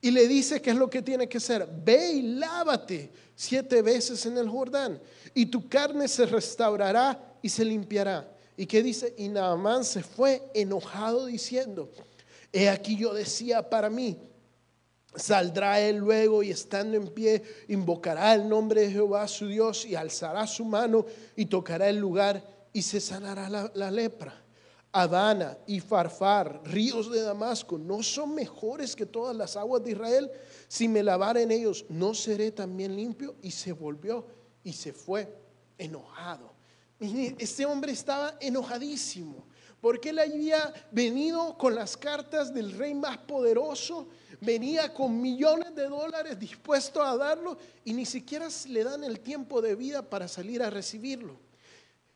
y 0.00 0.10
le 0.10 0.26
dice 0.26 0.62
qué 0.62 0.70
es 0.70 0.76
lo 0.76 0.88
que 0.88 1.02
tiene 1.02 1.28
que 1.28 1.38
hacer. 1.38 1.68
Ve 1.84 2.12
y 2.12 2.22
lávate 2.22 3.12
siete 3.34 3.82
veces 3.82 4.24
en 4.26 4.38
el 4.38 4.48
Jordán 4.48 5.00
y 5.34 5.46
tu 5.46 5.68
carne 5.68 6.08
se 6.08 6.24
restaurará 6.24 7.36
y 7.42 7.48
se 7.48 7.64
limpiará. 7.64 8.26
¿Y 8.56 8.66
qué 8.66 8.82
dice? 8.82 9.14
Y 9.18 9.28
Naamán 9.28 9.84
se 9.84 10.02
fue 10.02 10.42
enojado 10.54 11.26
diciendo, 11.26 11.90
he 12.52 12.68
aquí 12.68 12.96
yo 12.96 13.12
decía 13.12 13.68
para 13.68 13.90
mí, 13.90 14.18
saldrá 15.14 15.80
él 15.80 15.96
luego 15.96 16.42
y 16.42 16.50
estando 16.50 16.96
en 16.96 17.08
pie 17.08 17.42
invocará 17.68 18.34
el 18.34 18.48
nombre 18.48 18.82
de 18.82 18.92
Jehová 18.92 19.26
su 19.28 19.46
Dios 19.46 19.84
y 19.84 19.94
alzará 19.94 20.46
su 20.46 20.64
mano 20.64 21.04
y 21.36 21.46
tocará 21.46 21.88
el 21.88 21.96
lugar 21.96 22.42
y 22.72 22.82
se 22.82 23.00
sanará 23.00 23.70
la, 23.74 23.90
lepra. 23.90 24.44
Adana 24.90 25.58
y 25.66 25.80
Farfar, 25.80 26.62
ríos 26.64 27.10
de 27.10 27.20
Damasco, 27.20 27.76
¿no 27.78 28.02
son 28.02 28.34
mejores 28.34 28.96
que 28.96 29.04
todas 29.04 29.36
las 29.36 29.54
aguas 29.56 29.84
de 29.84 29.92
Israel? 29.92 30.30
Si 30.66 30.88
me 30.88 31.02
lavara 31.02 31.42
en 31.42 31.50
ellos, 31.50 31.84
¿no 31.90 32.14
seré 32.14 32.52
también 32.52 32.96
limpio? 32.96 33.36
Y 33.42 33.50
se 33.50 33.72
volvió 33.72 34.26
y 34.64 34.72
se 34.72 34.94
fue 34.94 35.28
enojado. 35.76 36.52
Este 37.00 37.66
hombre 37.66 37.92
estaba 37.92 38.36
enojadísimo 38.40 39.46
porque 39.80 40.10
él 40.10 40.18
había 40.18 40.72
venido 40.90 41.56
con 41.56 41.74
las 41.74 41.96
cartas 41.96 42.52
del 42.52 42.72
rey 42.72 42.94
más 42.94 43.18
poderoso, 43.18 44.08
venía 44.40 44.92
con 44.92 45.20
millones 45.20 45.74
de 45.74 45.88
dólares 45.88 46.38
dispuesto 46.38 47.02
a 47.02 47.16
darlo 47.16 47.56
y 47.84 47.92
ni 47.92 48.04
siquiera 48.04 48.48
le 48.68 48.84
dan 48.84 49.04
el 49.04 49.20
tiempo 49.20 49.60
de 49.60 49.74
vida 49.74 50.02
para 50.02 50.26
salir 50.28 50.62
a 50.62 50.70
recibirlo. 50.70 51.36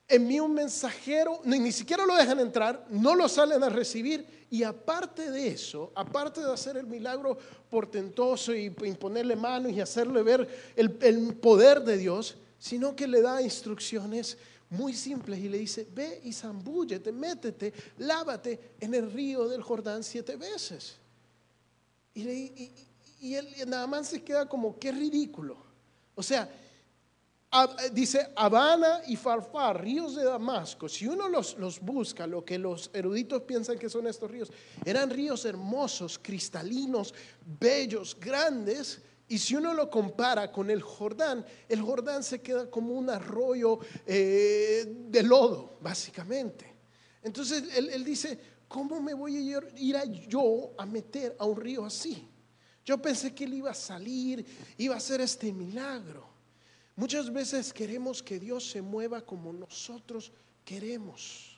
Envía 0.09 0.42
un 0.42 0.52
mensajero, 0.52 1.40
ni, 1.45 1.73
siquiera 1.73 2.04
lo 2.04 2.16
dejan 2.16 2.40
entrar, 2.40 2.85
no 2.90 3.14
lo 3.14 3.28
salen 3.28 3.62
a 3.62 3.69
recibir. 3.69 4.42
Y 4.50 4.62
aparte 4.62 5.31
de 5.31 5.49
eso, 5.49 5.90
aparte 5.95 6.42
de 6.42 6.52
hacer 6.52 6.76
el 6.76 6.87
milagro 6.87 7.38
portentoso 7.71 8.54
y 8.54 8.66
imponerle 8.83 9.37
manos 9.37 9.73
y 9.73 9.81
hacerle 9.81 10.23
ver 10.23 10.47
el, 10.76 10.99
el 11.00 11.35
poder 11.37 11.83
de 11.83 11.97
Dios, 11.97 12.37
sino 12.59 12.95
que 12.95 13.07
le 13.07 13.23
da 13.23 13.40
instrucciones 13.40 14.37
muy 14.72 14.94
simples 14.94 15.38
y 15.38 15.48
le 15.50 15.58
dice, 15.58 15.86
ve 15.92 16.20
y 16.24 16.32
zambúllete, 16.32 17.12
métete, 17.12 17.72
lávate 17.98 18.74
en 18.80 18.94
el 18.94 19.12
río 19.12 19.46
del 19.46 19.62
Jordán 19.62 20.02
siete 20.02 20.36
veces. 20.36 20.96
Y, 22.14 23.34
él 23.34 23.48
nada 23.66 23.86
más 23.86 24.08
se 24.08 24.22
queda 24.22 24.48
como, 24.48 24.78
qué 24.78 24.90
ridículo. 24.90 25.58
O 26.14 26.22
sea, 26.22 26.50
dice 27.92 28.30
Habana 28.34 29.02
y 29.06 29.16
Farfar, 29.16 29.82
ríos 29.82 30.16
de 30.16 30.24
Damasco. 30.24 30.88
Si 30.88 31.06
uno 31.06 31.28
los, 31.28 31.58
los, 31.58 31.78
busca, 31.78 32.26
lo 32.26 32.42
que 32.42 32.58
los 32.58 32.90
eruditos 32.94 33.42
piensan 33.42 33.78
que 33.78 33.90
son 33.90 34.06
estos 34.06 34.30
ríos, 34.30 34.50
eran 34.86 35.10
ríos 35.10 35.44
hermosos, 35.44 36.18
cristalinos, 36.18 37.14
bellos, 37.60 38.16
grandes. 38.18 39.02
Y 39.28 39.38
si 39.38 39.54
uno 39.54 39.72
lo 39.72 39.88
compara 39.88 40.52
con 40.52 40.70
el 40.70 40.82
Jordán, 40.82 41.44
el 41.68 41.80
Jordán 41.80 42.22
se 42.22 42.40
queda 42.40 42.70
como 42.70 42.94
un 42.94 43.08
arroyo 43.08 43.78
eh, 44.06 44.84
de 44.86 45.22
lodo, 45.22 45.78
básicamente. 45.80 46.76
Entonces 47.22 47.64
él, 47.76 48.04
dice, 48.04 48.38
¿cómo 48.68 49.00
me 49.00 49.14
voy 49.14 49.36
a 49.36 49.60
ir 49.76 49.96
a 49.96 50.04
yo 50.04 50.74
a 50.76 50.84
meter 50.84 51.36
a 51.38 51.46
un 51.46 51.56
río 51.56 51.84
así? 51.84 52.28
Yo 52.84 53.00
pensé 53.00 53.34
que 53.34 53.44
él 53.44 53.54
iba 53.54 53.70
a 53.70 53.74
salir, 53.74 54.44
iba 54.76 54.94
a 54.94 54.98
hacer 54.98 55.20
este 55.20 55.52
milagro. 55.52 56.28
Muchas 56.96 57.32
veces 57.32 57.72
queremos 57.72 58.22
que 58.22 58.38
Dios 58.38 58.70
se 58.70 58.82
mueva 58.82 59.24
como 59.24 59.52
nosotros 59.52 60.32
queremos. 60.64 61.51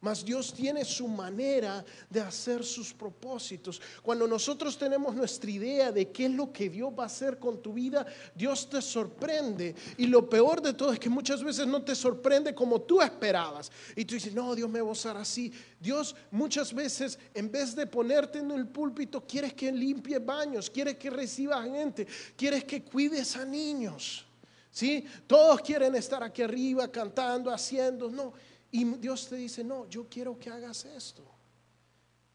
Mas 0.00 0.24
Dios 0.24 0.54
tiene 0.54 0.84
su 0.84 1.08
manera 1.08 1.84
de 2.08 2.20
hacer 2.20 2.64
sus 2.64 2.94
propósitos. 2.94 3.82
Cuando 4.00 4.28
nosotros 4.28 4.78
tenemos 4.78 5.12
nuestra 5.12 5.50
idea 5.50 5.90
de 5.90 6.12
qué 6.12 6.26
es 6.26 6.30
lo 6.30 6.52
que 6.52 6.70
Dios 6.70 6.92
va 6.96 7.02
a 7.02 7.06
hacer 7.06 7.38
con 7.38 7.60
tu 7.60 7.72
vida, 7.72 8.06
Dios 8.32 8.70
te 8.70 8.80
sorprende. 8.80 9.74
Y 9.96 10.06
lo 10.06 10.28
peor 10.28 10.62
de 10.62 10.72
todo 10.72 10.92
es 10.92 11.00
que 11.00 11.08
muchas 11.08 11.42
veces 11.42 11.66
no 11.66 11.82
te 11.82 11.96
sorprende 11.96 12.54
como 12.54 12.80
tú 12.80 13.00
esperabas. 13.00 13.72
Y 13.96 14.04
tú 14.04 14.14
dices, 14.14 14.32
no, 14.32 14.54
Dios 14.54 14.70
me 14.70 14.80
va 14.80 14.88
a 14.88 14.92
usar 14.92 15.16
así. 15.16 15.52
Dios 15.80 16.14
muchas 16.30 16.72
veces, 16.72 17.18
en 17.34 17.50
vez 17.50 17.74
de 17.74 17.86
ponerte 17.86 18.38
en 18.38 18.52
el 18.52 18.68
púlpito, 18.68 19.26
quieres 19.26 19.52
que 19.54 19.72
limpie 19.72 20.20
baños, 20.20 20.70
quieres 20.70 20.96
que 20.96 21.10
reciba 21.10 21.60
gente, 21.64 22.06
quieres 22.36 22.62
que 22.62 22.84
cuides 22.84 23.36
a 23.36 23.44
niños. 23.44 24.24
¿Sí? 24.70 25.04
Todos 25.26 25.60
quieren 25.62 25.96
estar 25.96 26.22
aquí 26.22 26.42
arriba 26.42 26.86
cantando, 26.86 27.50
haciendo. 27.50 28.08
No, 28.08 28.32
y 28.70 28.84
Dios 28.96 29.28
te 29.28 29.36
dice, 29.36 29.64
no, 29.64 29.88
yo 29.88 30.08
quiero 30.08 30.38
que 30.38 30.50
hagas 30.50 30.84
esto. 30.84 31.24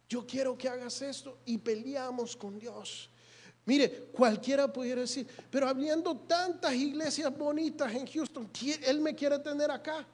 Yo 0.10 0.26
quiero 0.26 0.58
que 0.58 0.70
hagas 0.70 1.02
esto 1.02 1.40
y 1.46 1.58
peleamos 1.58 2.36
con 2.36 2.60
Dios. 2.60 3.10
Mire, 3.66 4.10
cualquiera 4.12 4.72
pudiera 4.72 5.02
decir, 5.02 5.28
pero 5.50 5.68
habiendo 5.68 6.18
tantas 6.18 6.74
iglesias 6.74 7.36
bonitas 7.36 7.94
en 7.94 8.06
Houston, 8.06 8.50
Él 8.86 9.00
me 9.00 9.16
quiere 9.16 9.40
tener 9.40 9.72
acá. 9.72 10.06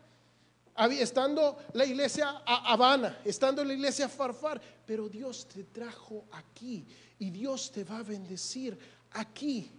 Estando 0.92 1.58
la 1.74 1.84
iglesia 1.86 2.42
Habana, 2.46 3.20
estando 3.26 3.66
la 3.66 3.74
iglesia 3.74 4.08
Farfar, 4.08 4.62
pero 4.86 5.10
Dios 5.10 5.46
te 5.48 5.66
trajo 5.66 6.26
aquí 6.32 6.86
y 7.18 7.30
Dios 7.32 7.70
te 7.72 7.84
va 7.84 7.98
a 7.98 8.04
bendecir 8.04 8.78
aquí. 9.12 9.70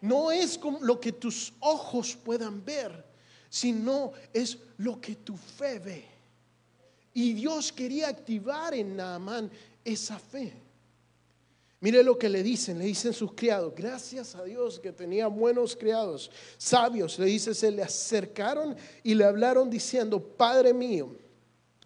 No 0.00 0.30
es 0.30 0.56
como 0.56 0.80
lo 0.80 0.98
que 0.98 1.12
tus 1.12 1.52
ojos 1.60 2.16
puedan 2.16 2.64
ver, 2.64 3.11
sino 3.52 4.12
es 4.32 4.56
lo 4.78 4.98
que 4.98 5.14
tu 5.16 5.36
fe 5.36 5.78
ve. 5.78 6.04
Y 7.12 7.34
Dios 7.34 7.70
quería 7.70 8.08
activar 8.08 8.72
en 8.72 8.96
Naamán 8.96 9.50
esa 9.84 10.18
fe. 10.18 10.54
Mire 11.78 12.02
lo 12.02 12.18
que 12.18 12.30
le 12.30 12.42
dicen, 12.42 12.78
le 12.78 12.86
dicen 12.86 13.12
sus 13.12 13.34
criados, 13.34 13.74
gracias 13.76 14.34
a 14.36 14.44
Dios 14.44 14.80
que 14.80 14.90
tenía 14.90 15.26
buenos 15.26 15.76
criados, 15.76 16.30
sabios, 16.56 17.18
le 17.18 17.26
dice, 17.26 17.54
se 17.54 17.70
le 17.70 17.82
acercaron 17.82 18.74
y 19.02 19.14
le 19.14 19.24
hablaron 19.24 19.68
diciendo, 19.68 20.18
Padre 20.18 20.72
mío, 20.72 21.14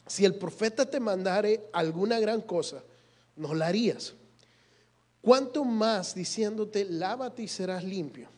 si 0.06 0.24
el 0.24 0.36
profeta 0.36 0.88
te 0.88 1.00
mandare 1.00 1.68
alguna 1.72 2.20
gran 2.20 2.42
cosa, 2.42 2.80
no 3.34 3.54
la 3.54 3.66
harías. 3.66 4.14
¿Cuánto 5.20 5.64
más 5.64 6.14
diciéndote, 6.14 6.84
lávate 6.84 7.42
y 7.42 7.48
serás 7.48 7.82
limpio? 7.82 8.35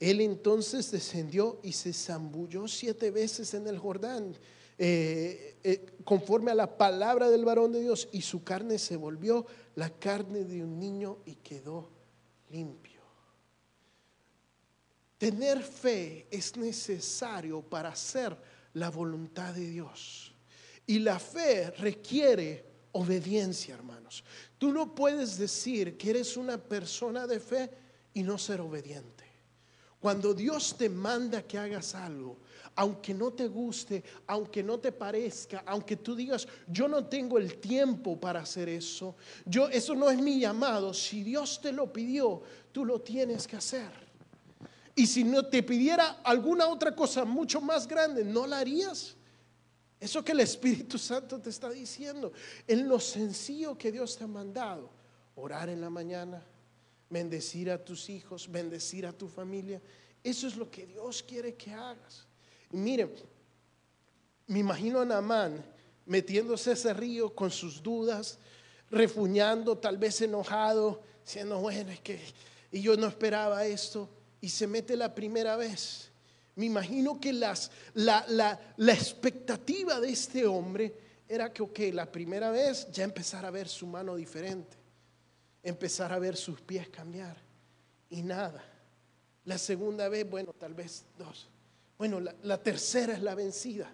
Él 0.00 0.20
entonces 0.20 0.90
descendió 0.90 1.60
y 1.62 1.72
se 1.72 1.92
zambulló 1.92 2.68
siete 2.68 3.10
veces 3.10 3.54
en 3.54 3.66
el 3.66 3.78
Jordán, 3.78 4.36
eh, 4.76 5.56
eh, 5.62 5.86
conforme 6.04 6.50
a 6.50 6.54
la 6.54 6.76
palabra 6.76 7.30
del 7.30 7.44
varón 7.44 7.72
de 7.72 7.80
Dios, 7.80 8.08
y 8.12 8.22
su 8.22 8.42
carne 8.42 8.78
se 8.78 8.96
volvió 8.96 9.46
la 9.76 9.90
carne 9.90 10.44
de 10.44 10.62
un 10.62 10.78
niño 10.78 11.18
y 11.24 11.36
quedó 11.36 11.90
limpio. 12.50 13.02
Tener 15.18 15.62
fe 15.62 16.26
es 16.30 16.56
necesario 16.56 17.62
para 17.62 17.90
hacer 17.90 18.36
la 18.74 18.90
voluntad 18.90 19.54
de 19.54 19.68
Dios. 19.68 20.34
Y 20.86 20.98
la 20.98 21.18
fe 21.18 21.70
requiere 21.70 22.66
obediencia, 22.92 23.74
hermanos. 23.74 24.24
Tú 24.58 24.72
no 24.72 24.94
puedes 24.94 25.38
decir 25.38 25.96
que 25.96 26.10
eres 26.10 26.36
una 26.36 26.58
persona 26.58 27.26
de 27.26 27.40
fe 27.40 27.70
y 28.12 28.22
no 28.22 28.36
ser 28.36 28.60
obediente. 28.60 29.13
Cuando 30.04 30.34
Dios 30.34 30.76
te 30.76 30.90
manda 30.90 31.40
que 31.44 31.56
hagas 31.56 31.94
algo, 31.94 32.36
aunque 32.74 33.14
no 33.14 33.32
te 33.32 33.48
guste, 33.48 34.04
aunque 34.26 34.62
no 34.62 34.78
te 34.78 34.92
parezca, 34.92 35.62
aunque 35.64 35.96
tú 35.96 36.14
digas, 36.14 36.46
yo 36.68 36.88
no 36.88 37.06
tengo 37.06 37.38
el 37.38 37.56
tiempo 37.56 38.20
para 38.20 38.40
hacer 38.40 38.68
eso, 38.68 39.16
yo 39.46 39.66
eso 39.70 39.94
no 39.94 40.10
es 40.10 40.20
mi 40.20 40.38
llamado, 40.38 40.92
si 40.92 41.22
Dios 41.22 41.58
te 41.58 41.72
lo 41.72 41.90
pidió, 41.90 42.42
tú 42.70 42.84
lo 42.84 43.00
tienes 43.00 43.48
que 43.48 43.56
hacer. 43.56 43.90
Y 44.94 45.06
si 45.06 45.24
no 45.24 45.46
te 45.46 45.62
pidiera 45.62 46.20
alguna 46.22 46.68
otra 46.68 46.94
cosa 46.94 47.24
mucho 47.24 47.62
más 47.62 47.88
grande, 47.88 48.26
¿no 48.26 48.46
la 48.46 48.58
harías? 48.58 49.16
Eso 49.98 50.22
que 50.22 50.32
el 50.32 50.40
Espíritu 50.40 50.98
Santo 50.98 51.40
te 51.40 51.48
está 51.48 51.70
diciendo, 51.70 52.30
en 52.68 52.86
lo 52.86 53.00
sencillo 53.00 53.78
que 53.78 53.90
Dios 53.90 54.18
te 54.18 54.24
ha 54.24 54.26
mandado, 54.26 54.90
orar 55.34 55.70
en 55.70 55.80
la 55.80 55.88
mañana, 55.88 56.44
bendecir 57.14 57.70
a 57.70 57.82
tus 57.82 58.10
hijos, 58.10 58.50
bendecir 58.50 59.06
a 59.06 59.12
tu 59.12 59.28
familia. 59.28 59.80
Eso 60.22 60.48
es 60.48 60.56
lo 60.56 60.68
que 60.68 60.84
Dios 60.84 61.22
quiere 61.22 61.54
que 61.54 61.72
hagas. 61.72 62.26
Y 62.72 62.76
miren, 62.76 63.12
me 64.48 64.58
imagino 64.58 65.00
a 65.00 65.04
Naamán 65.04 65.64
metiéndose 66.06 66.72
ese 66.72 66.92
río 66.92 67.34
con 67.34 67.50
sus 67.50 67.82
dudas, 67.82 68.38
refuñando, 68.90 69.78
tal 69.78 69.96
vez 69.96 70.20
enojado, 70.20 71.02
diciendo, 71.24 71.60
bueno, 71.60 71.92
es 71.92 72.00
que 72.00 72.20
y 72.72 72.82
yo 72.82 72.96
no 72.96 73.06
esperaba 73.06 73.64
esto, 73.64 74.08
y 74.40 74.48
se 74.48 74.66
mete 74.66 74.96
la 74.96 75.14
primera 75.14 75.56
vez. 75.56 76.10
Me 76.56 76.66
imagino 76.66 77.20
que 77.20 77.32
la, 77.32 77.54
la, 77.94 78.60
la 78.76 78.92
expectativa 78.92 80.00
de 80.00 80.10
este 80.10 80.44
hombre 80.44 80.92
era 81.28 81.52
que, 81.52 81.62
ok, 81.62 81.78
la 81.92 82.10
primera 82.10 82.50
vez 82.50 82.88
ya 82.90 83.04
empezara 83.04 83.48
a 83.48 83.52
ver 83.52 83.68
su 83.68 83.86
mano 83.86 84.16
diferente 84.16 84.83
empezar 85.64 86.12
a 86.12 86.18
ver 86.18 86.36
sus 86.36 86.60
pies 86.60 86.88
cambiar. 86.88 87.36
Y 88.10 88.22
nada. 88.22 88.62
La 89.44 89.58
segunda 89.58 90.08
vez, 90.08 90.28
bueno, 90.28 90.52
tal 90.52 90.74
vez 90.74 91.04
dos. 91.18 91.48
Bueno, 91.98 92.20
la, 92.20 92.62
tercera 92.62 93.14
es 93.14 93.22
la 93.22 93.34
vencida. 93.34 93.90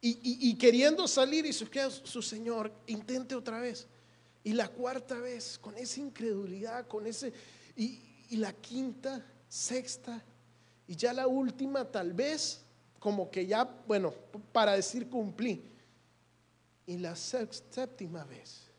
Y, 0.00 0.54
queriendo 0.56 1.08
salir 1.08 1.46
y 1.46 1.52
su, 1.54 1.66
su 2.04 2.20
Señor, 2.20 2.70
intente 2.88 3.34
otra 3.34 3.58
vez. 3.58 3.86
Y 4.42 4.52
la 4.52 4.68
cuarta 4.68 5.18
vez, 5.18 5.58
con 5.58 5.78
esa 5.78 6.00
incredulidad, 6.00 6.86
con 6.86 7.06
ese... 7.06 7.32
Y, 7.74 8.26
y 8.28 8.36
la 8.36 8.52
quinta, 8.52 9.24
sexta, 9.48 10.22
y 10.86 10.96
ya 10.96 11.14
la 11.14 11.26
última 11.26 11.90
tal 11.90 12.12
vez, 12.12 12.60
como 12.98 13.30
que 13.30 13.46
ya, 13.46 13.64
bueno, 13.86 14.12
para 14.52 14.72
decir 14.72 15.08
cumplí. 15.08 15.62
Y 16.86 16.98
la 16.98 17.16
séptima 17.16 18.24
vez 18.24 18.73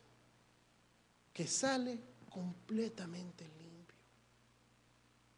que 1.36 1.46
sale 1.46 2.00
completamente 2.30 3.44
limpio. 3.44 3.98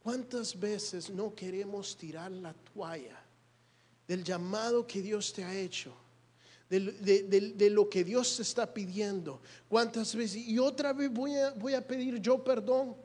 ¿Cuántas 0.03 0.57
veces 0.57 1.09
no 1.09 1.33
queremos 1.33 1.97
tirar 1.97 2.31
la 2.31 2.53
toalla 2.53 3.19
del 4.07 4.23
llamado 4.23 4.85
que 4.85 5.01
Dios 5.01 5.33
te 5.33 5.43
ha 5.43 5.51
hecho? 5.55 5.91
De, 6.69 7.69
lo 7.71 7.89
que 7.89 8.03
Dios 8.03 8.35
te 8.35 8.43
está 8.43 8.71
pidiendo. 8.71 9.41
¿Cuántas 9.67 10.15
veces? 10.15 10.37
Y 10.47 10.59
otra 10.59 10.93
vez 10.93 11.11
voy 11.11 11.33
a, 11.35 11.49
voy 11.53 11.73
a 11.73 11.85
pedir 11.85 12.21
yo 12.21 12.43
perdón. 12.43 12.95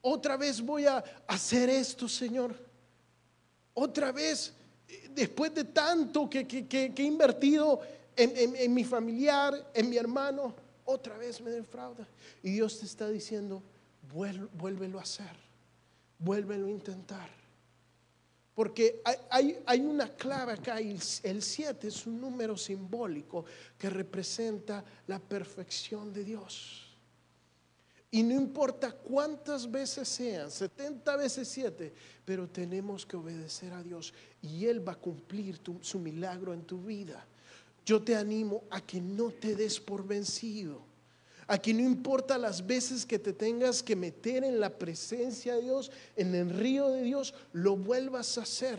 Otra 0.00 0.36
vez 0.36 0.60
voy 0.60 0.86
a 0.86 1.04
hacer 1.28 1.70
esto, 1.70 2.08
Señor. 2.08 2.56
Otra 3.72 4.10
vez, 4.10 4.52
eh, 4.88 5.10
después 5.14 5.54
de 5.54 5.62
tanto 5.62 6.28
que, 6.28 6.40
he 6.68 7.02
invertido 7.04 7.80
en, 8.16 8.56
en 8.56 8.74
mi 8.74 8.82
familiar, 8.82 9.70
en 9.72 9.88
mi 9.88 9.96
hermano, 9.96 10.56
otra 10.84 11.16
vez 11.16 11.40
me 11.40 11.50
defrauda. 11.50 12.06
Y 12.42 12.52
Dios 12.52 12.78
te 12.78 12.86
está 12.86 13.08
diciendo, 13.08 13.62
vuélvelo 14.12 14.98
a 14.98 15.02
hacer, 15.02 15.36
vuélvelo 16.18 16.66
a 16.66 16.70
intentar. 16.70 17.40
Porque 18.54 19.00
hay, 19.30 19.80
una 19.80 20.14
clave 20.14 20.52
acá 20.52 20.78
el 20.80 21.42
7 21.42 21.88
es 21.88 22.06
un 22.06 22.20
número 22.20 22.56
simbólico 22.56 23.44
que 23.78 23.88
representa 23.88 24.84
la 25.06 25.18
perfección 25.18 26.12
de 26.12 26.24
Dios. 26.24 26.90
Y 28.10 28.24
no 28.24 28.34
importa 28.34 28.90
cuántas 28.90 29.70
veces 29.70 30.08
sean, 30.08 30.50
70 30.50 31.16
veces 31.16 31.46
7, 31.48 31.94
pero 32.24 32.48
tenemos 32.48 33.06
que 33.06 33.16
obedecer 33.16 33.72
a 33.72 33.82
Dios 33.84 34.12
y 34.42 34.66
Él 34.66 34.86
va 34.86 34.92
a 34.92 34.96
cumplir 34.96 35.60
su 35.80 36.00
milagro 36.00 36.52
en 36.52 36.64
tu 36.64 36.82
vida. 36.82 37.24
Yo 37.90 38.00
te 38.00 38.14
animo 38.14 38.62
a 38.70 38.80
que 38.80 39.00
no 39.00 39.32
te 39.32 39.56
des 39.56 39.80
por 39.80 40.06
vencido. 40.06 40.80
A 41.48 41.58
que 41.58 41.74
no 41.74 41.80
importa 41.80 42.38
las 42.38 42.64
veces 42.64 43.04
que 43.04 43.18
te 43.18 43.32
tengas 43.32 43.82
que 43.82 43.96
meter 43.96 44.44
en 44.44 44.60
la 44.60 44.70
presencia 44.78 45.56
de 45.56 45.62
Dios, 45.62 45.90
en 46.14 46.32
el 46.36 46.50
río 46.50 46.88
de 46.90 47.02
Dios, 47.02 47.34
lo 47.52 47.76
vuelvas 47.76 48.38
a 48.38 48.42
hacer. 48.42 48.78